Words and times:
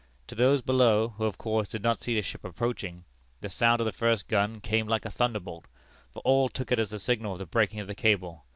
To 0.25 0.33
those 0.33 0.63
below, 0.63 1.09
who 1.09 1.25
of 1.25 1.37
course 1.37 1.69
did 1.69 1.83
not 1.83 2.01
see 2.01 2.15
the 2.15 2.23
ship 2.23 2.43
approaching, 2.43 3.05
the 3.41 3.49
sound 3.49 3.81
of 3.81 3.85
the 3.85 3.91
first 3.91 4.27
gun 4.27 4.59
came 4.59 4.87
like 4.87 5.05
a 5.05 5.11
thunderbolt, 5.11 5.65
for 6.11 6.23
all 6.25 6.49
took 6.49 6.71
it 6.71 6.79
as 6.79 6.89
the 6.89 6.97
signal 6.97 7.33
of 7.33 7.37
the 7.37 7.45
breaking 7.45 7.81
of 7.81 7.85
the 7.85 7.93
cable. 7.93 8.43